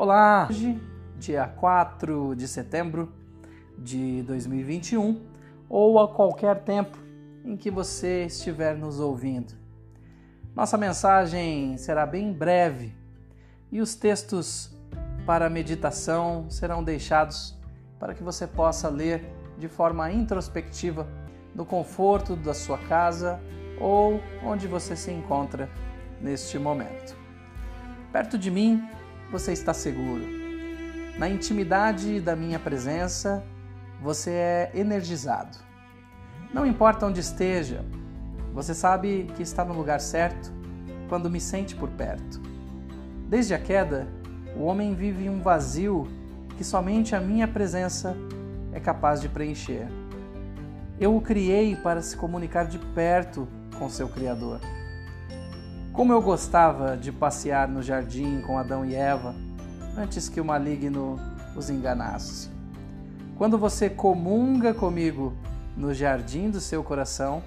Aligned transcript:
Olá! 0.00 0.46
Hoje, 0.48 0.80
dia 1.18 1.44
4 1.44 2.36
de 2.36 2.46
setembro 2.46 3.12
de 3.76 4.22
2021, 4.22 5.20
ou 5.68 5.98
a 5.98 6.14
qualquer 6.14 6.62
tempo 6.62 6.96
em 7.44 7.56
que 7.56 7.68
você 7.68 8.26
estiver 8.26 8.76
nos 8.76 9.00
ouvindo. 9.00 9.54
Nossa 10.54 10.78
mensagem 10.78 11.76
será 11.78 12.06
bem 12.06 12.32
breve 12.32 12.94
e 13.72 13.80
os 13.80 13.96
textos 13.96 14.72
para 15.26 15.50
meditação 15.50 16.48
serão 16.48 16.84
deixados 16.84 17.58
para 17.98 18.14
que 18.14 18.22
você 18.22 18.46
possa 18.46 18.88
ler 18.88 19.28
de 19.58 19.66
forma 19.66 20.12
introspectiva 20.12 21.08
no 21.52 21.66
conforto 21.66 22.36
da 22.36 22.54
sua 22.54 22.78
casa 22.78 23.40
ou 23.80 24.20
onde 24.44 24.68
você 24.68 24.94
se 24.94 25.10
encontra 25.10 25.68
neste 26.20 26.56
momento. 26.56 27.16
Perto 28.12 28.38
de 28.38 28.48
mim 28.48 28.88
você 29.30 29.52
está 29.52 29.74
seguro. 29.74 30.22
Na 31.18 31.28
intimidade 31.28 32.20
da 32.20 32.34
minha 32.34 32.58
presença, 32.58 33.44
você 34.00 34.30
é 34.30 34.70
energizado. 34.74 35.58
Não 36.52 36.64
importa 36.66 37.06
onde 37.06 37.20
esteja, 37.20 37.84
você 38.54 38.74
sabe 38.74 39.30
que 39.36 39.42
está 39.42 39.64
no 39.64 39.74
lugar 39.74 40.00
certo 40.00 40.52
quando 41.08 41.28
me 41.28 41.40
sente 41.40 41.74
por 41.74 41.88
perto. 41.90 42.40
Desde 43.28 43.54
a 43.54 43.58
queda, 43.58 44.08
o 44.56 44.64
homem 44.64 44.94
vive 44.94 45.28
um 45.28 45.40
vazio 45.40 46.08
que 46.56 46.64
somente 46.64 47.14
a 47.14 47.20
minha 47.20 47.46
presença 47.46 48.16
é 48.72 48.80
capaz 48.80 49.20
de 49.20 49.28
preencher. 49.28 49.86
Eu 50.98 51.16
o 51.16 51.20
criei 51.20 51.76
para 51.76 52.02
se 52.02 52.16
comunicar 52.16 52.66
de 52.66 52.78
perto 52.78 53.46
com 53.78 53.88
seu 53.88 54.08
Criador. 54.08 54.60
Como 55.98 56.12
eu 56.12 56.22
gostava 56.22 56.96
de 56.96 57.10
passear 57.10 57.66
no 57.66 57.82
jardim 57.82 58.40
com 58.42 58.56
Adão 58.56 58.86
e 58.86 58.94
Eva 58.94 59.34
antes 59.96 60.28
que 60.28 60.40
o 60.40 60.44
maligno 60.44 61.18
os 61.56 61.70
enganasse. 61.70 62.48
Quando 63.36 63.58
você 63.58 63.90
comunga 63.90 64.72
comigo 64.72 65.36
no 65.76 65.92
jardim 65.92 66.52
do 66.52 66.60
seu 66.60 66.84
coração, 66.84 67.42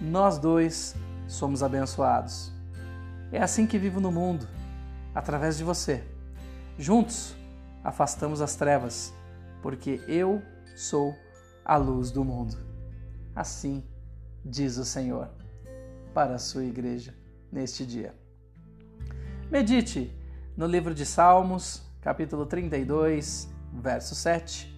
nós 0.00 0.36
dois 0.36 0.96
somos 1.28 1.62
abençoados. 1.62 2.52
É 3.30 3.40
assim 3.40 3.68
que 3.68 3.78
vivo 3.78 4.00
no 4.00 4.10
mundo, 4.10 4.48
através 5.14 5.56
de 5.56 5.62
você. 5.62 6.02
Juntos, 6.76 7.36
afastamos 7.84 8.40
as 8.40 8.56
trevas, 8.56 9.14
porque 9.62 10.00
eu 10.08 10.42
sou 10.74 11.14
a 11.64 11.76
luz 11.76 12.10
do 12.10 12.24
mundo. 12.24 12.56
Assim 13.32 13.84
diz 14.44 14.76
o 14.76 14.84
Senhor 14.84 15.30
para 16.12 16.34
a 16.34 16.40
sua 16.40 16.64
igreja 16.64 17.14
neste 17.56 17.86
dia. 17.86 18.14
Medite 19.50 20.14
no 20.56 20.66
livro 20.66 20.94
de 20.94 21.06
Salmos, 21.06 21.82
capítulo 22.02 22.44
32, 22.44 23.48
verso 23.72 24.14
7. 24.14 24.72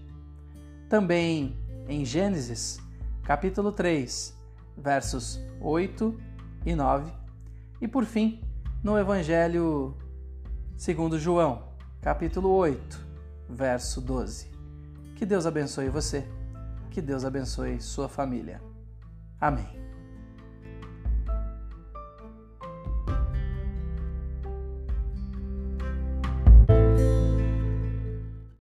Também 0.88 1.58
em 1.88 2.04
Gênesis, 2.04 2.78
capítulo 3.24 3.72
3, 3.72 4.32
versos 4.76 5.40
8 5.60 6.18
e 6.64 6.74
9. 6.74 7.12
E 7.80 7.88
por 7.88 8.04
fim, 8.04 8.40
no 8.82 8.96
Evangelho 8.96 9.96
segundo 10.76 11.18
João, 11.18 11.64
capítulo 12.00 12.50
8, 12.50 13.06
verso 13.50 14.00
12. 14.00 14.52
Que 15.16 15.26
Deus 15.26 15.46
abençoe 15.46 15.88
você, 15.88 16.24
que 16.92 17.02
Deus 17.02 17.24
abençoe 17.24 17.80
sua 17.80 18.08
família. 18.08 18.62
Amém. 19.40 19.87